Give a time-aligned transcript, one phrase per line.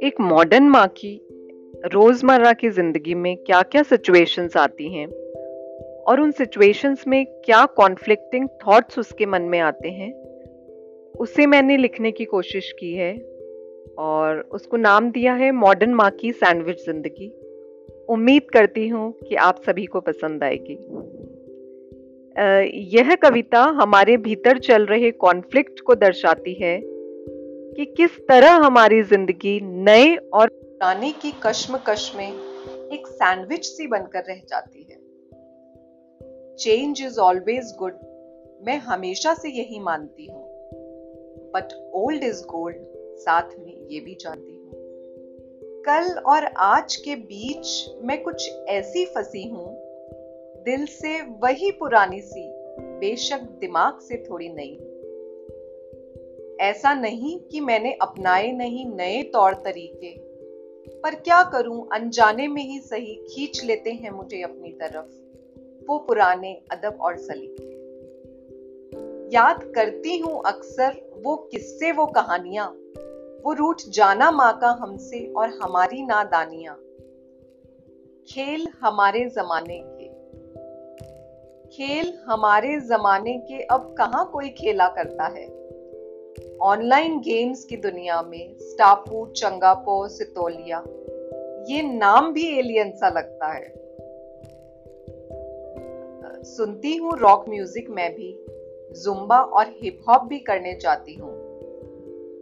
[0.00, 1.26] एक मॉडर्न माँ की
[1.86, 5.06] रोज़मर्रा की ज़िंदगी में क्या क्या सिचुएशंस आती हैं?
[6.02, 10.12] और उन सिचुएशंस में क्या कॉन्फ्लिक्टिंग थॉट्स उसके मन में आते हैं?
[11.18, 13.18] उसे मैंने लिखने की कोशिश की है
[13.98, 17.34] और उसको नाम दिया है मॉडर्न माँ की सैंडविच ज़िंदगी।
[18.08, 20.78] उम्मीद करती हूँ कि आप सभी को पसंद आएगी।
[22.36, 26.80] यह कविता हमारे भीतर चल रहे कॉन्फ्लिक्ट को दर्शाती है
[27.74, 34.20] कि किस तरह हमारी ज़िंदगी नए और पुराने की कश्मकश में एक सैंडविच सी बनकर
[34.20, 34.98] रह जाती है।
[36.56, 37.98] चेंज इज़ ऑलवेज गुड
[38.66, 40.44] मैं हमेशा से यही मानती हूँ।
[41.54, 42.76] बट ओल्ड इज़ गोल्ड
[43.16, 44.70] साथ में ये भी जानती हूँ।
[45.82, 49.79] कल और आज के बीच मैं कुछ ऐसी फंसी हूँ
[50.64, 52.48] दिल से वही पुरानी सी,
[53.00, 54.72] बेशक दिमाग से थोड़ी नई।
[56.60, 60.12] ऐसा नहीं कि मैंने अपनाए नहीं नए तौर तरीके,
[61.00, 65.10] पर क्या करूँ, अनजाने में ही सही खींच लेते हैं मुझे अपनी तरफ़,
[65.86, 67.68] वो पुराने अदब और सलीके
[69.34, 72.66] याद करती हूँ अक्सर वो किस्से, वो कहानियाँ,
[73.44, 76.74] वो रूठ जाना माँ का हमसे और हमारी नादानियाँ।
[78.28, 79.99] खेल हमारे जमाने के
[81.72, 85.46] खेल हमारे जमाने के अब कहा कोई खेला करता है?
[86.62, 90.84] ऑनलाइन गेम्स की दुनिया में स्टापू चंगापो सितोलिया
[91.68, 93.72] ये नाम भी एलियन सा लगता है।
[96.44, 98.44] सुनती हूँ रॉक म्यूज़िक मैं भी
[99.02, 101.32] जुम्बा और हिप हॉप भी करने जाती हूँ।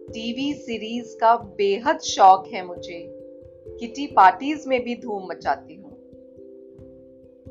[0.07, 3.15] टीवी सीरीज़ का बेहद शौक है मुझे
[3.81, 5.93] किटी पार्टीज़ में भी धूम मचाती हूँ।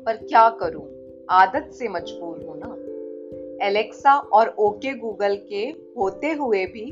[0.04, 0.97] पर क्या करूँ?
[1.30, 5.64] आदत से मजबूर हूँ ना एलेक्सा और ओके गूगल के
[6.00, 6.84] होते हुए भी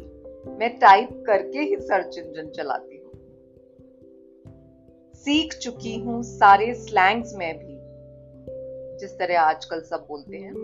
[0.59, 3.11] मैं टाइप करके ही सर्च इंजन चलाती हूँ।
[5.15, 7.77] सीख चुकी हूँ सारे स्लैंग्स में भी,
[8.99, 10.55] जिस तरह आजकल सब बोलते हैं।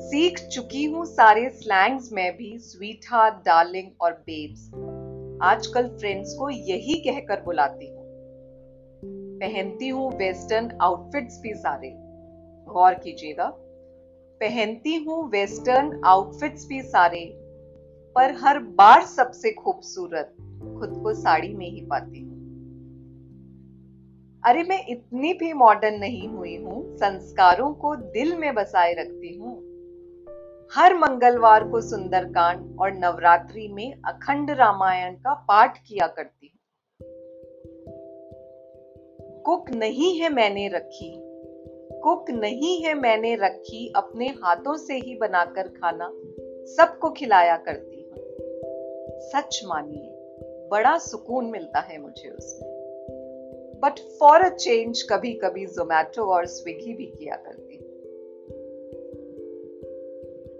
[0.00, 4.70] सीख चुकी हूँ सारे स्लैंग्स में भी स्वीट हार्ट डार्लिंग और बेब्स
[5.42, 8.04] आजकल फ्रेंड्स को यही कहकर बुलाती हूँ।
[9.40, 12.13] पहनती हूँ वेस्टर्न आउटफिट्स भी सारे।
[12.68, 13.52] गौर कीजिएगा।
[14.40, 17.24] पहनती हूँ वेस्टर्न आउटफिट्स भी सारे,
[18.16, 20.36] पर हर बार सबसे खूबसूरत
[20.80, 22.34] खुद को साड़ी में ही पाती हूँ।
[24.44, 29.56] अरे, मैं इतनी भी मॉडर्न नहीं हुई हूँ, संस्कारों को दिल में बसाए रखती हूँ।
[30.74, 36.60] हर मंगलवार को सुंदरकांड और नवरात्रि में अखंड रामायण का पाठ किया करती हूँ।
[39.42, 41.23] कुक नहीं है मैंने रखी
[42.04, 46.08] कुक नहीं है मैंने रखी अपने हाथों से ही बनाकर खाना,
[46.66, 48.18] सबको खिलाया करती हूँ।
[49.20, 50.10] सच मानिए,
[50.70, 52.70] बड़ा सुकून मिलता है मुझे उसमें।
[53.82, 57.84] बट फॉर अ चेंज कभी कभी जोमैटो और स्विगी भी किया करती हूँ।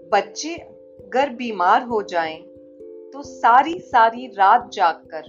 [0.09, 2.41] बच्चे अगर बीमार हो जाएँ
[3.13, 5.23] तो सारी सारी रात जागकर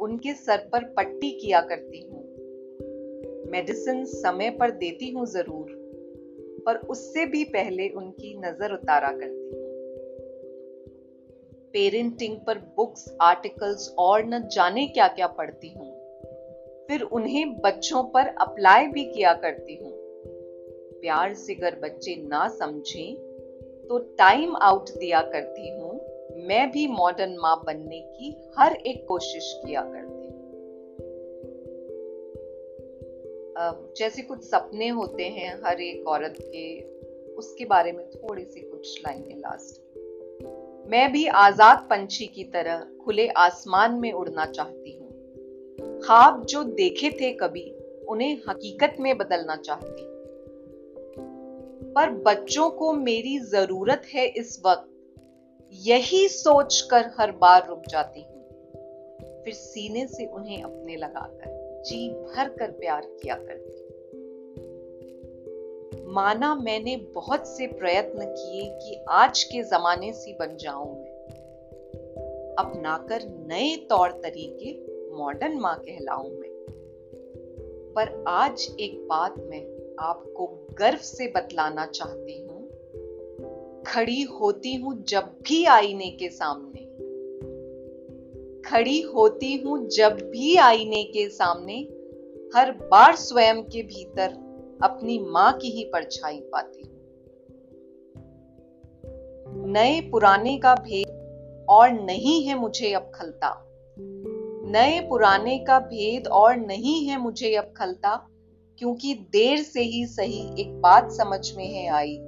[0.00, 2.21] उनके सर पर पट्टी किया करती हूँ।
[3.52, 5.70] मेडिसिन समय पर देती हूँ ज़रूर,
[6.66, 9.60] पर उससे भी पहले उनकी नज़र उतारा करती हूँ।
[11.72, 15.90] पेरेंटिंग पर बुक्स आर्टिकल्स और न जाने क्या क्या पढ़ती हूँ।
[16.88, 19.92] फिर उन्हें बच्चों पर अप्लाई भी किया करती हूँ।
[21.00, 23.14] प्यार से अगर बच्चे ना समझें
[23.88, 25.92] तो टाइम आउट दिया करती हूँ।
[26.46, 30.21] मैं भी मॉडर्न माँ बनने की हर एक कोशिश किया करती
[33.96, 36.80] जैसे कुछ सपने होते हैं हर एक औरत के,
[37.34, 39.82] उसके बारे में थोड़ी सी कुछ लाइनें लास्ट
[40.90, 45.10] मैं भी आज़ाद पंछी की तरह खुले आसमान में उड़ना चाहती हूँ।
[46.00, 47.74] ख्वाब जो देखे थे कभी,
[48.08, 50.12] उन्हें हकीकत में बदलना चाहती
[51.94, 54.88] पर बच्चों को मेरी ज़रूरत है इस वक्त।
[55.72, 58.42] यही सोचकर हर बार रुक जाती हूँ।
[59.44, 63.82] फिर सीने से उन्हें अपने लगाकर। जी भर कर प्यार किया करती।
[66.06, 71.12] माना मैंने बहुत से प्रयत्न किए कि आज के जमाने से बन जाऊँ मैं।
[72.58, 76.52] अपनाकर नए तौर तरीके मॉडर्न माँ कहलाऊं मैं।
[77.96, 82.52] पर आज एक बात मैं आपको गर्व से बतलाना चाहती हूँ।
[83.86, 86.81] खड़ी होती हूँ जब भी आईने के सामने।
[88.72, 91.74] खड़ी होती हूँ जब भी आईने के सामने।
[92.56, 94.28] हर बार स्वयं के भीतर
[94.82, 96.92] अपनी माँ की ही परछाई पाती हूँ।
[99.72, 103.68] नए पुराने का भेद और नहीं है मुझे अब खलता।
[104.70, 108.28] नए पुराने का भेद और नहीं है मुझे अब खलता,
[108.78, 112.18] क्योंकि देर से ही सही एक बात समझ में है आई।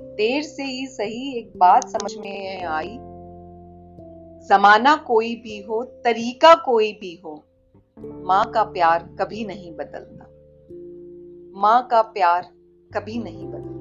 [0.00, 2.98] देर से ही सही एक बात समझ में है आई
[4.48, 7.44] जमाना कोई भी हो, तरीका कोई भी हो,
[7.98, 10.24] माँ का प्यार कभी नहीं बदलता।
[11.60, 12.42] माँ का प्यार
[12.94, 13.71] कभी नहीं बदलता।